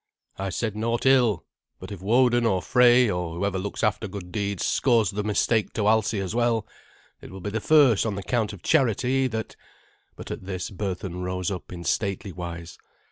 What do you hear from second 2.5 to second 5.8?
Frey, or whoever looks after good deeds, scores the mistake